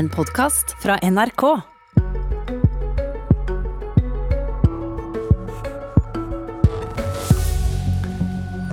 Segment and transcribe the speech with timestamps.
[0.00, 1.42] en podkast fra NRK.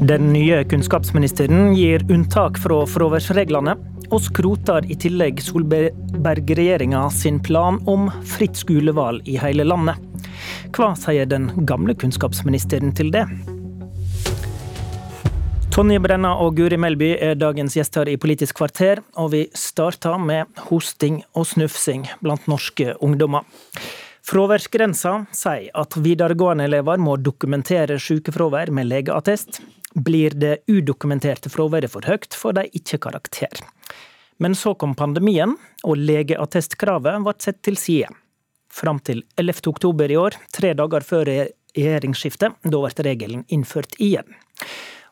[0.02, 3.76] Den nye kunnskapsministeren gir unntak fra fraværsreglene,
[4.08, 8.08] og skroter i tillegg Solberg-regjeringa sin plan om
[8.38, 10.00] fritt skolevalg i hele landet.
[10.72, 13.28] Hva sier den gamle kunnskapsministeren til det?
[15.78, 20.50] Tonje Brenna og Guri Melby er dagens gjester i Politisk kvarter, og vi starter med
[20.72, 23.46] hosting og snufsing blant norske ungdommer.
[24.26, 29.62] Fraværsgrensa sier at videregående elever må dokumentere sykefravær med legeattest.
[29.94, 33.62] Blir det udokumenterte fraværet for høyt, får de ikke karakter.
[34.42, 35.54] Men så kom pandemien,
[35.86, 38.10] og legeattestkravet ble satt til side.
[38.74, 39.62] Fram til 11.
[39.70, 44.40] oktober i år, tre dager før regjeringsskiftet, da ble regelen innført igjen.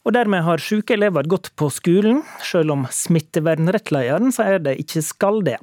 [0.06, 5.42] Og dermed har syke elever gått på skolen, selv om smittevernrettlederen sier de ikke skal
[5.48, 5.58] det.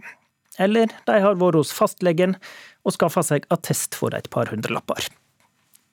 [0.59, 2.35] Eller de har vært hos fastlegen
[2.83, 5.07] og skaffa seg attest for et par hundrelapper.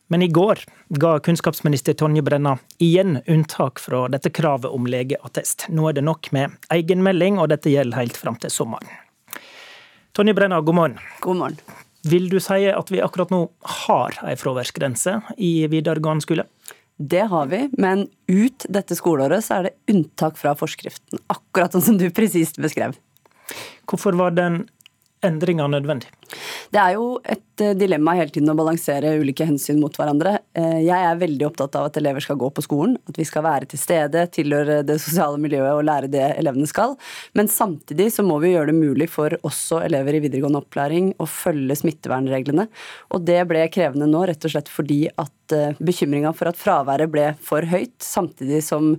[0.09, 0.63] Men i går
[0.97, 5.67] ga kunnskapsminister Tonje Brenna igjen unntak fra dette kravet om legeattest.
[5.69, 8.89] Nå er det nok med egenmelding, og dette gjelder helt fram til sommeren.
[10.17, 10.97] Tonje Brenna, god morgen.
[11.21, 11.61] God morgen.
[12.09, 13.43] Vil du si at vi akkurat nå
[13.85, 16.47] har ei fraværsgrense i videregående skole?
[16.99, 21.21] Det har vi, men ut dette skoleåret så er det unntak fra forskriften.
[21.31, 22.97] Akkurat sånn som du presist beskrev.
[23.87, 24.65] Hvorfor var den
[25.23, 26.11] endringa nødvendig?
[26.75, 30.37] Det er jo et eh, dilemma hele tiden å balansere ulike hensyn mot hverandre.
[30.57, 33.45] Eh, jeg er veldig opptatt av at elever skal gå på skolen, at vi skal
[33.45, 36.95] være til stede, tilhøre det sosiale miljøet og lære det elevene skal.
[37.37, 41.29] Men samtidig så må vi gjøre det mulig for også elever i videregående opplæring å
[41.29, 42.69] følge smittevernreglene.
[43.15, 47.11] Og det ble krevende nå rett og slett fordi at eh, bekymringa for at fraværet
[47.11, 48.95] ble for høyt, samtidig som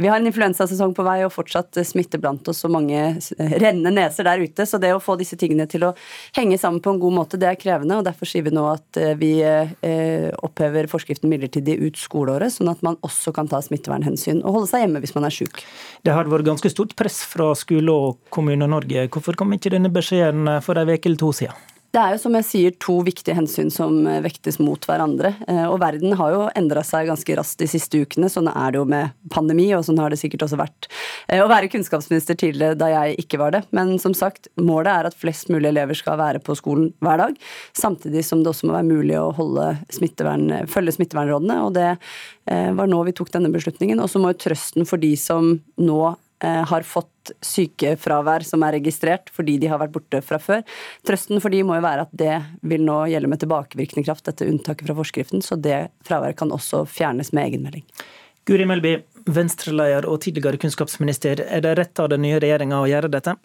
[0.00, 3.00] vi har en influensasesong på vei og fortsatt smitte blant oss og mange
[3.38, 4.64] rennende neser der ute.
[4.64, 5.90] Så det å få disse tingene til å
[6.36, 7.98] henge sammen på en god måte, det er krevende.
[8.02, 12.70] Og Derfor sier vi nå at eh, vi eh, opphever forskriften midlertidig ut skoleåret, sånn
[12.72, 15.62] at man også kan ta smittevernhensyn og holde seg hjemme hvis man er syk.
[16.02, 19.06] Det har vært ganske stort press fra skole- og Kommune-Norge.
[19.12, 21.68] Hvorfor kom ikke denne beskjeden for en uke eller to siden?
[21.92, 25.34] Det er jo som jeg sier to viktige hensyn som eh, vektes mot hverandre.
[25.44, 28.30] Eh, og verden har jo endra seg ganske raskt de siste ukene.
[28.32, 30.88] Sånn er det jo med pandemi, og sånn har det sikkert også vært
[31.26, 33.62] eh, å være kunnskapsminister tidligere da jeg ikke var det.
[33.76, 37.36] Men som sagt, målet er at flest mulig elever skal være på skolen hver dag.
[37.76, 41.60] Samtidig som det også må være mulig å smittevern, følge smittevernrådene.
[41.66, 41.90] Og det
[42.48, 44.00] var nå vi tok denne beslutningen.
[44.00, 46.00] Og så må jo trøsten for de som nå
[46.42, 50.64] har fått sykefravær som er registrert fordi de har vært borte fra før.
[51.06, 54.48] Trøsten for de må jo være at det vil nå gjelde med tilbakevirkende kraft, dette
[54.50, 57.86] unntaket fra forskriften, så det fraværet kan også fjernes med egenmelding.
[58.48, 58.96] Guri Melby,
[59.30, 63.36] Venstre-leder og tidligere kunnskapsminister, er det rett av den nye regjeringa å gjøre dette?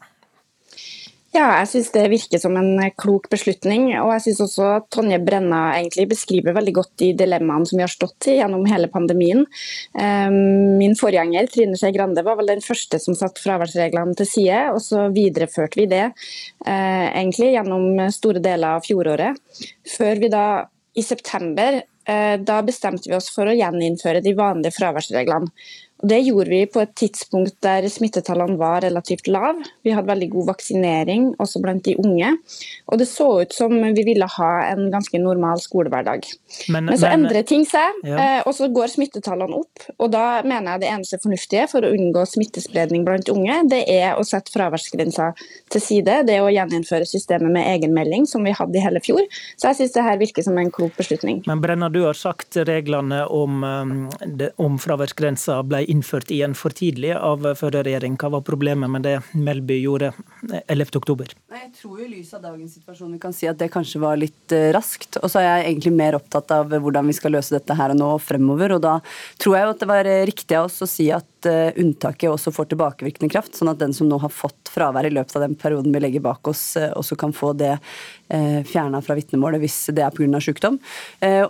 [1.37, 3.91] Ja, jeg synes det virker som en klok beslutning.
[4.01, 7.93] Og jeg synes også Tonje Brenna egentlig beskriver veldig godt de dilemmaene som vi har
[7.93, 9.43] stått i gjennom hele pandemien.
[10.01, 14.63] Ehm, min forgjenger Trine Skei Grande var vel den første som satte fraværsreglene til side,
[14.73, 19.37] og så videreførte vi det eh, egentlig gjennom store deler av fjoråret.
[19.93, 20.47] Før vi da
[20.97, 25.53] i september eh, da bestemte vi oss for å gjeninnføre de vanlige fraværsreglene.
[26.01, 29.65] Og det gjorde vi på et tidspunkt der smittetallene var relativt lave.
[29.85, 32.33] Vi hadde veldig god vaksinering, også blant de unge.
[32.91, 36.27] Og det så ut som vi ville ha en ganske normal skolehverdag.
[36.69, 38.17] Men, men så men, endrer ting seg, ja.
[38.17, 39.87] Eh, og så går smittetallene opp.
[39.97, 44.19] Og da mener jeg det eneste fornuftige for å unngå smittespredning blant unge, det er
[44.19, 45.31] å sette fraværsgrensa
[45.73, 46.21] til side.
[46.29, 49.25] Det er å gjeninnføre systemet med egenmelding, som vi hadde i hele fjor.
[49.57, 51.41] Så jeg syns det her virker som en klok beslutning.
[51.49, 57.13] Men Brenna, du har sagt reglene om, eh, om fraværsgrensa ble innført igjen for tidlig
[57.15, 58.17] av førre regjering.
[58.19, 60.11] Hva var problemet med det Melby gjorde
[60.67, 61.35] 11.10?
[61.57, 64.55] Jeg tror i lys av dagens situasjon vi kan si at det kanskje var litt
[64.55, 65.19] eh, raskt.
[65.21, 68.01] Og så er jeg egentlig mer opptatt av hvordan vi skal løse dette her og
[68.01, 68.77] nå fremover.
[68.77, 68.97] Og da
[69.41, 72.71] tror jeg at det var riktig av oss å si at Eh, unntaket også får
[72.71, 75.93] tilbakevirkende kraft, sånn at den som nå har fått fravær i løpet av den perioden
[75.93, 77.75] vi legger bak oss, eh, også kan få det
[78.33, 80.41] eh, fjerna fra vitnemålet hvis det er pga.
[80.41, 80.77] sykdom.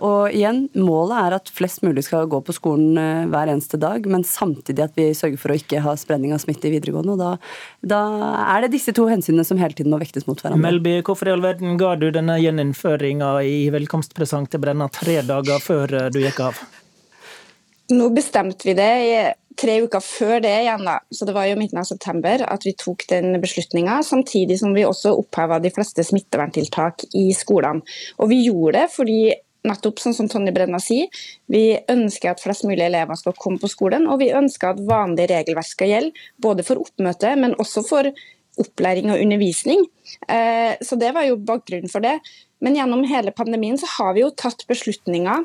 [0.04, 2.98] Og igjen, målet er at flest mulig skal gå på skolen
[3.30, 6.68] hver eneste dag, men samtidig at vi sørger for å ikke ha spredning av smitte
[6.68, 7.16] i videregående.
[7.16, 7.30] og da,
[7.82, 8.00] da
[8.54, 10.62] er det disse to hensynene som hele tiden må vektes mot hverandre.
[10.62, 15.62] Melby, hvorfor i all verden ga du denne gjeninnføringa i velkomstpresang til Brenna tre dager
[15.62, 16.66] før du gikk av?
[17.88, 21.80] Nå bestemte vi det tre uker før det igjen, da, så det var jo midten
[21.80, 23.96] av september, at vi tok den beslutninga.
[24.06, 27.82] Samtidig som vi også oppheva de fleste smitteverntiltak i skolene.
[28.22, 29.18] Og vi gjorde det fordi
[29.66, 31.10] nettopp sånn som Tonje Brenna sier,
[31.50, 35.26] vi ønsker at flest mulig elever skal komme på skolen, og vi ønsker at vanlig
[35.32, 38.12] regelverk skal gjelde, både for oppmøte, men også for
[38.62, 39.82] opplæring og undervisning.
[40.86, 42.16] Så det var jo bakgrunnen for det.
[42.62, 45.44] Men gjennom hele pandemien så har vi jo tatt beslutninger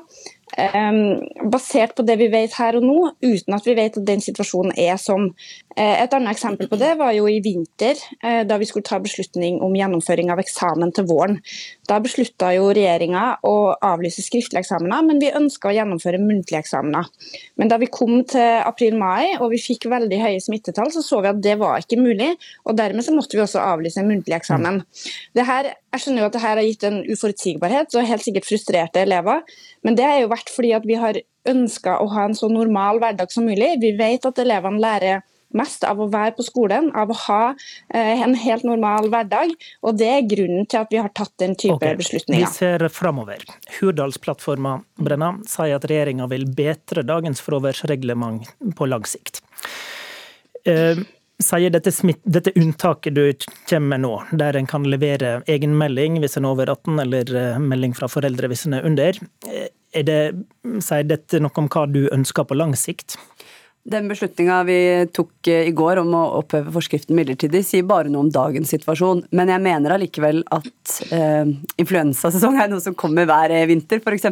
[1.52, 4.76] basert på det vi vet her og nå, uten at vi vet at den situasjonen
[4.78, 5.32] er sånn.
[5.74, 9.00] Uh, et annet eksempel på det var jo i vinter, uh, da vi skulle ta
[9.02, 11.40] beslutning om gjennomføring av eksamen til våren.
[11.90, 17.10] Da beslutta jo regjeringa å avlyse skriftlige eksamener, men vi ønska å gjennomføre muntlige eksamener.
[17.60, 21.32] Men da vi kom til april-mai og vi fikk veldig høye smittetall, så så vi
[21.34, 22.32] at det var ikke mulig.
[22.64, 24.82] og Dermed så måtte vi også avlyse en muntlig eksamen.
[25.36, 28.48] Det her, jeg skjønner jo at det her har gitt en uforutsigbarhet og helt sikkert
[28.48, 29.44] frustrerte elever,
[29.84, 33.02] men det har jo vært fordi at vi har ønska å ha en så normal
[33.04, 33.76] hverdag som mulig.
[33.82, 35.24] Vi vet at elevene lærer
[35.58, 39.56] mest av å være på skolen, av å ha eh, en helt normal hverdag.
[39.86, 41.98] Og det er grunnen til at vi har tatt den type okay.
[42.00, 42.46] beslutninger.
[42.46, 43.44] Vi ser framover.
[43.80, 48.48] Hurdalsplattforma Brenna sier at regjeringa vil bedre dagens fraværsreglement
[48.78, 49.44] på lang sikt.
[50.66, 51.00] Eh,
[51.44, 51.92] sier dette,
[52.24, 53.24] dette, unntaket du
[53.70, 57.62] kommer med nå, der en kan levere egenmelding hvis en er over 18, eller eh,
[57.62, 60.22] melding fra foreldre hvis en er under, eh, er det,
[60.82, 63.18] sier dette noe om hva du ønsker på lang sikt?
[63.84, 64.78] Den beslutninga vi
[65.12, 69.26] tok eh, i går om å oppheve forskriften midlertidig, sier bare noe om dagens situasjon.
[69.36, 71.50] Men jeg mener allikevel at eh,
[71.84, 74.30] influensasesong er noe som kommer hver eh, vinter, f.eks.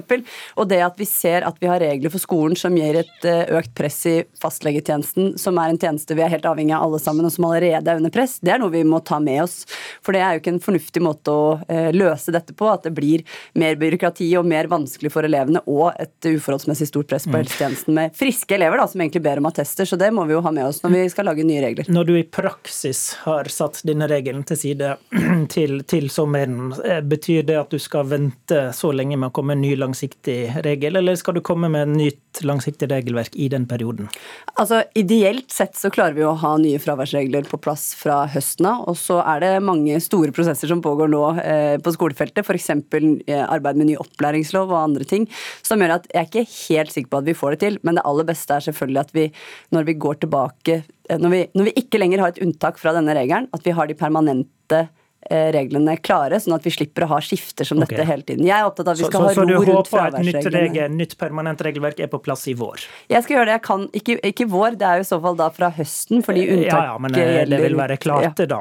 [0.55, 3.51] Og det at vi ser at vi har regler for skolen som gir et eh,
[3.59, 7.27] økt press i fastlegetjenesten, som er en tjeneste vi er helt avhengig av alle sammen,
[7.27, 9.65] og som allerede er under press, det er noe vi må ta med oss.
[9.99, 12.95] For det er jo ikke en fornuftig måte å eh, løse dette på, at det
[12.95, 13.27] blir
[13.59, 17.39] mer byråkrati og mer vanskelig for elevene, og et uforholdsmessig stort press på mm.
[17.43, 20.43] helsetjenesten med friske elever da, som egentlig ber om attester, så det må vi jo
[20.45, 21.89] ha med oss når vi skal lage nye regler.
[21.91, 24.95] Når du i praksis har satt denne regelen til side
[25.53, 29.51] til, til sommeren, eh, betyr det at du skal vente så lenge med å komme
[29.51, 33.49] med en ny langsiktig regel, eller skal du komme med et nytt langsiktig regelverk i
[33.51, 34.09] den perioden?
[34.55, 38.85] Altså, Ideelt sett så klarer vi å ha nye fraværsregler på plass fra høsten av,
[38.91, 42.69] og så er det mange store prosesser som pågår nå eh, på skolefeltet, f.eks.
[42.71, 45.27] Eh, arbeid med ny opplæringslov og andre ting,
[45.65, 47.97] som gjør at jeg er ikke helt sikker på at vi får det til, men
[47.97, 49.27] det aller beste er selvfølgelig at vi
[49.75, 52.95] når vi går tilbake eh, når vi, når vi ikke lenger har et unntak fra
[52.97, 54.87] denne regelen, at vi har de permanente
[55.29, 57.93] Eh, reglene klare, sånn at vi slipper å ha skifter som okay.
[57.93, 58.41] dette hele tiden.
[58.47, 60.41] Jeg er opptatt av at vi skal så, så, ha ro rundt fraværsreglene.
[60.41, 62.87] Så du håper at nytt, nytt, permanent regelverk er på plass i vår?
[63.13, 63.83] Jeg skal gjøre det jeg kan.
[63.99, 66.81] Ikke, ikke vår, det er jo i så fall da fra høsten, fordi unntak Ja,
[66.89, 68.49] ja, men eh, det vil være klart ja.
[68.49, 68.59] da.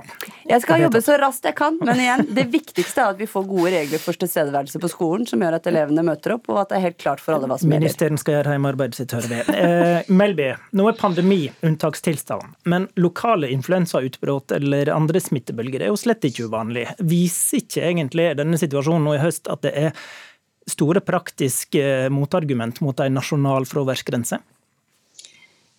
[0.50, 3.47] Jeg skal jobbe så raskt jeg kan, men igjen, det viktigste er at vi får
[3.47, 6.81] gode regler for tilstedeværelse på skolen, som gjør at elevene møter opp, og at det
[6.81, 7.87] er helt klart for alle hva som gjelder.
[7.87, 9.41] Ministeren skal gjøre hjemmearbeidet sitt, hører vi.
[9.61, 16.26] Eh, Melby, nå er pandemi unntakstilstand, men lokale influensautbrudd eller andre smittebølger er jo slett
[16.26, 16.88] ikke uvanlig.
[16.99, 19.94] Vi viser ikke egentlig denne situasjonen nå i høst at det er
[20.70, 24.38] store praktiske motargument mot en nasjonal fraværsgrense?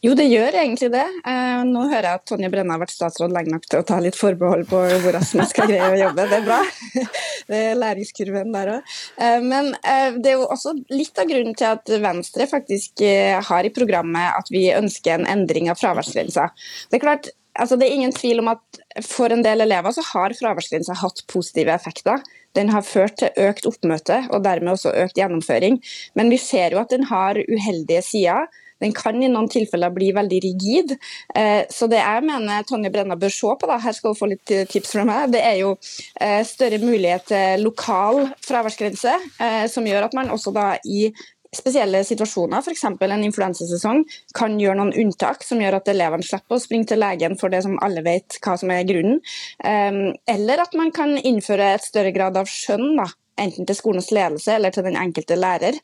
[0.01, 1.03] Jo, det gjør egentlig det.
[1.29, 3.99] Eh, nå hører jeg at Tonje Brenna har vært statsråd lenge nok til å ta
[4.01, 6.25] litt forbehold på hvor raskt man skal greie å jobbe.
[6.31, 6.57] Det er bra.
[7.51, 8.95] Det er læringskurven der òg.
[9.21, 13.03] Eh, men eh, det er jo også litt av grunnen til at Venstre faktisk
[13.45, 16.47] har i programmet at vi ønsker en endring av fraværsgrensa.
[16.89, 20.05] Det er klart, altså det er ingen tvil om at for en del elever så
[20.13, 22.23] har fraværsgrensa hatt positive effekter.
[22.57, 25.77] Den har ført til økt oppmøte og dermed også økt gjennomføring.
[26.17, 28.49] Men vi ser jo at den har uheldige sider.
[28.81, 30.95] Den kan i noen tilfeller bli veldig rigid.
[31.35, 34.31] Eh, så det jeg mener Tonje Brenna bør se på, da, her skal hun få
[34.31, 35.75] litt tips fra meg, det er jo
[36.21, 41.11] eh, større mulighet til lokal fraværsgrense, eh, som gjør at man også da i
[41.51, 42.85] spesielle situasjoner, f.eks.
[42.87, 44.05] en influensasesong,
[44.37, 47.59] kan gjøre noen unntak som gjør at elevene slipper å springe til legen for det
[47.65, 49.19] som alle vet hva som er grunnen.
[49.59, 54.55] Eller at man kan innføre et større grad av skjønn da, enten til skolens ledelse
[54.57, 55.77] eller til den enkelte lærer.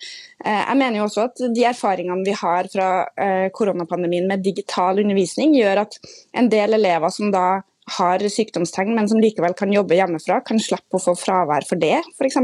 [0.43, 4.99] Eh, jeg mener jo også at De erfaringene vi har fra eh, koronapandemien med digital
[5.03, 5.99] undervisning, gjør at
[6.37, 7.47] en del elever som da
[7.95, 12.01] har sykdomstegn, men som likevel kan jobbe hjemmefra, kan slippe å få fravær for det,
[12.17, 12.39] f.eks.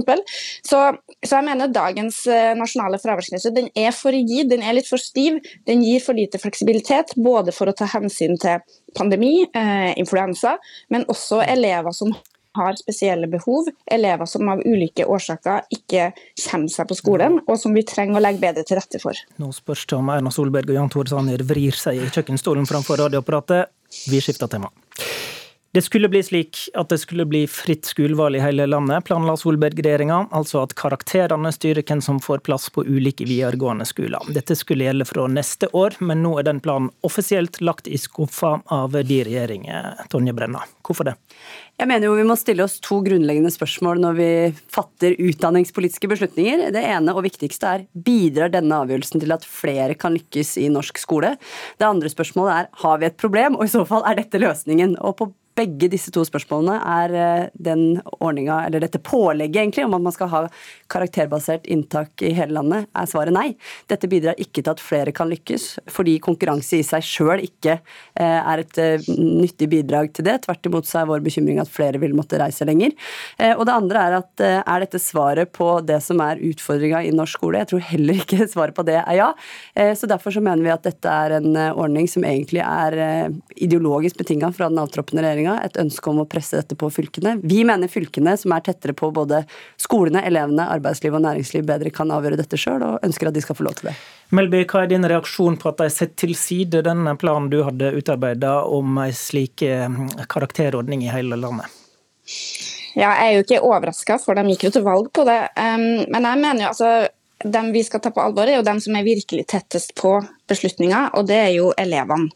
[0.64, 0.80] Så,
[1.20, 5.42] så jeg mener dagens eh, nasjonale fraværsgrense er for rigid, den er litt for stiv.
[5.68, 8.64] Den gir for lite fleksibilitet, både for å ta hensyn til
[8.98, 10.56] pandemi, eh, influensa,
[10.94, 12.14] men også elever som
[12.58, 16.12] har spesielle behov, elever som av ulike årsaker ikke
[16.46, 19.18] kommer seg på skolen, og som vi trenger å legge bedre til rette for.
[19.42, 23.02] Nå spørs det om Erna Solberg og Jan Tore Sanner vrir seg i kjøkkenstolen framfor
[23.06, 23.74] radioapparatet.
[24.10, 24.72] Vi skifter tema.
[25.74, 30.20] Det skulle bli slik at det skulle bli fritt skolevalg i hele landet, planla Solberg-regjeringa,
[30.30, 34.22] altså at karakterene styrer hvem som får plass på ulike videregående skoler.
[34.36, 38.60] Dette skulle gjelde fra neste år, men nå er den planen offisielt lagt i skuffa
[38.70, 40.62] av de regjeringer, Tonje Brenna.
[40.86, 41.18] Hvorfor det?
[41.82, 44.32] Jeg mener jo vi må stille oss to grunnleggende spørsmål når vi
[44.78, 46.68] fatter utdanningspolitiske beslutninger.
[46.76, 51.02] Det ene og viktigste er bidrar denne avgjørelsen til at flere kan lykkes i norsk
[51.02, 51.34] skole?
[51.82, 55.00] Det andre spørsmålet er har vi et problem, og i så fall er dette løsningen?
[55.02, 59.96] Og på begge disse to spørsmålene er eh, den ordninga, eller dette pålegget egentlig, om
[59.98, 60.42] at man skal ha
[60.92, 63.54] karakterbasert inntak i hele landet, er svaret nei.
[63.92, 68.40] Dette bidrar ikke til at flere kan lykkes, fordi konkurranse i seg sjøl ikke eh,
[68.40, 70.40] er et eh, nyttig bidrag til det.
[70.48, 72.94] Tvert imot så er vår bekymring at flere vil måtte reise lenger.
[73.58, 77.38] Og det andre er at er dette svaret på det som er utfordringa i norsk
[77.38, 77.62] skole?
[77.62, 79.30] Jeg tror heller ikke svaret på det er ja.
[79.98, 84.52] Så derfor så mener vi at dette er en ordning som egentlig er ideologisk betinga
[84.56, 87.40] fra den avtroppende regjeringa regjeringa et ønske om å presse dette på fylkene.
[87.44, 89.44] Vi mener fylkene, som er tettere på både
[89.78, 93.56] skolene, elevene, arbeidsliv og næringsliv, bedre kan avgjøre dette sjøl, og ønsker at de skal
[93.56, 93.96] få lov til det.
[94.34, 97.94] Melby, hva er din reaksjon på at de setter til side denne planen du hadde
[97.94, 99.90] utarbeida om en slik eh,
[100.30, 101.70] karakterordning i hele landet?
[102.94, 105.40] Ja, jeg er jo ikke overraska, for de gikk jo til valg på det.
[105.58, 106.92] Um, men jeg mener jo altså
[107.44, 110.16] dem vi skal ta på alvor, er jo dem som er virkelig tettest på
[110.50, 112.32] beslutninga, og det er jo elevene.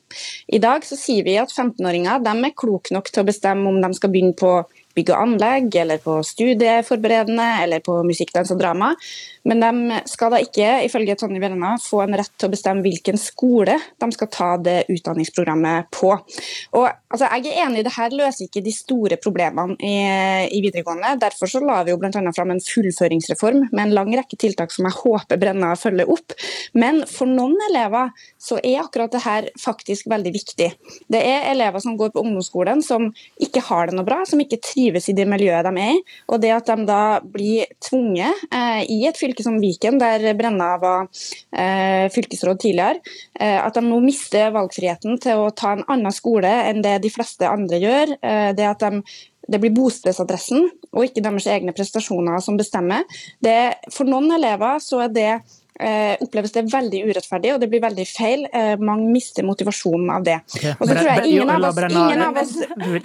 [0.48, 3.92] I dag så sier vi at 15-åringer er kloke nok til å bestemme om de
[3.96, 4.60] skal begynne på
[4.98, 8.94] bygg og anlegg, eller på studieforberedende, eller på musikk, dans og drama.
[9.48, 13.20] Men de skal da ikke, ifølge Tonje Brenna, få en rett til å bestemme hvilken
[13.22, 16.12] skole de skal ta det utdanningsprogrammet på.
[16.76, 19.94] Og altså, Jeg er enig, det her løser ikke de store problemene i,
[20.52, 21.14] i videregående.
[21.22, 22.12] Derfor så la vi jo bl.a.
[22.36, 26.36] fram en fullføringsreform med en lang rekke tiltak som jeg håper Brenna følger opp.
[26.76, 28.12] Men for noen elever
[28.42, 30.70] så er akkurat det her faktisk veldig viktig.
[31.08, 33.10] Det er elever som går på ungdomsskolen som
[33.44, 36.02] ikke har det noe bra, som ikke trives i det miljøet de er i.
[36.32, 40.74] Og det at de da blir tvunget eh, i et fylke som Viken, der Brenna
[40.82, 41.08] var
[41.52, 43.02] eh, fylkesråd tidligere,
[43.40, 47.12] eh, at de nå mister valgfriheten til å ta en annen skole enn det de
[47.14, 48.18] fleste andre gjør.
[48.22, 49.04] Eh, det at de
[49.48, 53.06] det blir bostedsadressen og ikke deres egne prestasjoner som bestemmer.
[53.44, 55.30] Det, for noen elever så er det
[55.80, 58.46] eh, oppleves det veldig urettferdig, og det blir veldig feil.
[58.52, 60.38] Eh, mange mister motivasjonen av det.
[60.56, 60.76] Okay.
[60.78, 62.56] Og så tror jeg ingen av oss, ingen av oss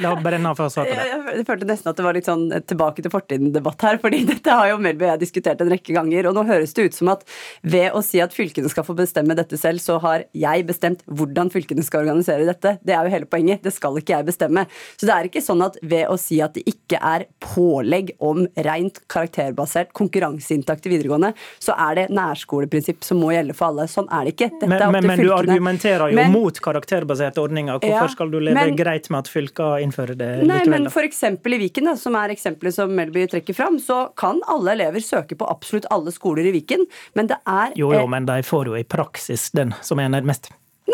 [0.02, 1.20] La Brenna få svare på det.
[1.42, 4.70] Jeg følte nesten at det var litt sånn tilbake til fortiden-debatt her, fordi dette har
[4.70, 6.28] jo Melby og jeg diskutert en rekke ganger.
[6.28, 7.24] Og nå høres det ut som at
[7.64, 11.50] ved å si at fylkene skal få bestemme dette selv, så har jeg bestemt hvordan
[11.52, 12.76] fylkene skal organisere dette.
[12.84, 13.62] Det er jo hele poenget.
[13.64, 14.66] Det skal ikke jeg bestemme.
[14.96, 18.44] Så det er ikke sånn at ved å si at det ikke er pålegg om
[18.68, 23.86] rent karakterbasert konkurranseinntak til videregående, så er det nærskole nærskoleprinsipp som må gjelde for alle.
[23.88, 24.48] Sånn er det ikke.
[24.60, 27.80] Dette men, men, men du argumenterer jo men, mot karakterbaserte ordninger.
[27.82, 30.86] Hvorfor ja, skal du leve greit med at fylka innfører det nei, likevel?
[30.86, 34.76] Men for i Viken, da, som er eksempelet som Melby trekker fram, så kan alle
[34.76, 38.40] elever søke på absolutt alle skoler i Viken, men det er Jo, jo, men de
[38.46, 40.52] får jo i praksis den som er nærmest.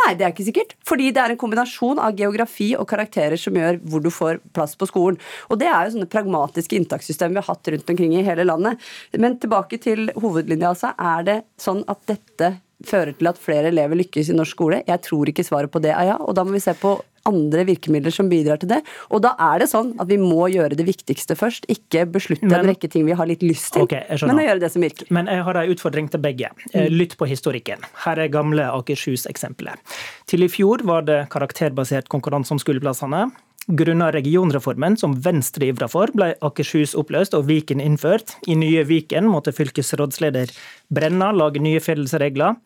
[0.08, 0.70] Nei, det er ikke sikkert.
[0.88, 4.72] Fordi det er en kombinasjon av geografi og karakterer som gjør hvor du får plass
[4.78, 5.18] på skolen.
[5.52, 8.80] Og det er jo sånne pragmatiske inntakssystem vi har hatt rundt omkring i hele landet.
[9.20, 10.94] Men tilbake til hovedlinja, altså.
[10.96, 12.54] Er det sånn at dette
[12.88, 14.80] fører til at flere elever lykkes i norsk skole?
[14.88, 16.16] Jeg tror ikke svaret på det er ja.
[16.24, 16.96] Og da må vi se på
[17.28, 18.80] andre virkemidler som bidrar til det.
[19.12, 21.68] Og da er det sånn at vi må gjøre det viktigste først.
[21.72, 24.62] Ikke beslutte men, en rekke ting vi har litt lyst til, okay, men å gjøre
[24.64, 25.10] det som virker.
[25.14, 26.52] Men jeg har en utfordring til begge.
[26.72, 26.96] Eh, mm.
[26.98, 27.84] Lytt på historikken.
[28.04, 29.98] Her er gamle Akershus-eksempelet.
[30.28, 33.28] Til i fjor var det karakterbasert konkurranse om skoleplassene.
[33.68, 38.38] Grunnet regionreformen som Venstre ivra for, ble Akershus oppløst og Viken innført.
[38.48, 40.54] I nye Viken måtte fylkesrådsleder
[40.88, 42.56] Brenna lage nye fellesregler.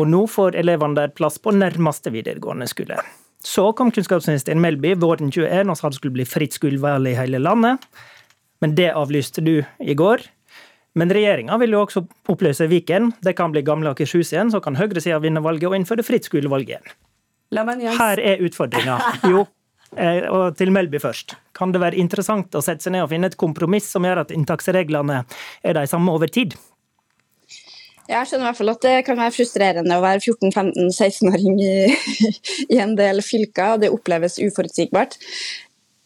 [0.00, 3.02] Og nå får elevene der plass på nærmeste videregående skole.
[3.44, 7.40] Så kom kunnskapsministeren Melby våren 21 og sa det skulle bli fritt skolevalg i hele
[7.40, 7.80] landet.
[8.60, 10.26] Men det avlyste du i går.
[10.98, 13.12] Men regjeringa vil jo også oppløse Viken.
[13.24, 16.72] Det kan bli gamle Akershus igjen, så kan høyresida vinne valget og innføre fritt skolevalg
[16.72, 16.92] igjen.
[17.98, 18.98] Her er utfordringa.
[19.30, 19.44] Jo,
[19.96, 21.36] eh, og til Melby først.
[21.56, 24.34] Kan det være interessant å sette seg ned og finne et kompromiss som gjør at
[24.34, 25.22] inntaksreglene
[25.62, 26.58] er de samme over tid?
[28.10, 31.74] Jeg skjønner i hvert fall at det kan være frustrerende å være 14-15-16-åring i,
[32.74, 35.14] i, en del fylker, og det oppleves uforutsigbart.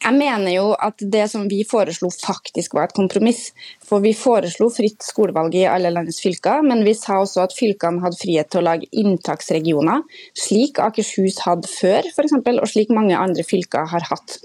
[0.05, 3.47] Jeg mener jo at det som vi foreslo faktisk var et kompromiss.
[3.85, 8.03] For vi foreslo fritt skolevalg i alle landets fylker, men vi sa også at fylkene
[8.05, 10.03] hadde frihet til å lage inntaksregioner,
[10.37, 14.37] slik Akershus hadde før f.eks., og slik mange andre fylker har hatt.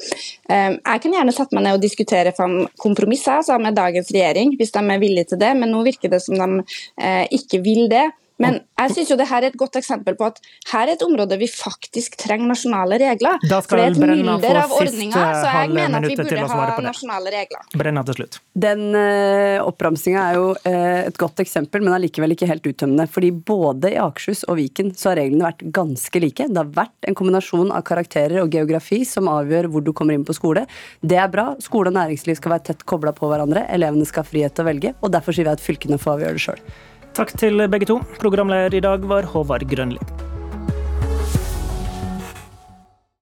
[0.48, 4.72] Ehm, jeg kan gjerne sette meg ned og diskutere fram kompromisser med dagens regjering, hvis
[4.76, 6.64] de er villige til det, men nå virker det som de
[7.04, 8.08] eh, ikke vil det.
[8.40, 10.40] Men jeg synes jo det her er et godt eksempel på at
[10.72, 13.42] her er et område vi faktisk trenger nasjonale regler.
[13.68, 17.34] For det er et mylder av ordninger, så jeg mener at vi burde ha nasjonale
[17.36, 17.66] regler.
[17.82, 18.40] Brenna til slutt.
[18.56, 23.10] Den uh, oppramsinga er jo uh, et godt eksempel, men allikevel ikke helt uttømmende.
[23.12, 26.48] Fordi både i Akershus og Viken så har reglene vært ganske like.
[26.48, 30.28] Det har vært en kombinasjon av karakterer og geografi som avgjør hvor du kommer inn
[30.28, 30.64] på skole.
[31.04, 31.52] Det er bra.
[31.64, 33.68] Skole og næringsliv skal være tett kobla på hverandre.
[33.76, 36.40] Elevene skal ha frihet til å velge, og derfor sier vi at fylkene får avgjøre
[36.40, 36.64] det sjøl.
[37.18, 38.00] Takk til begge to.
[38.22, 40.29] Programleder i dag var Håvard Grønli.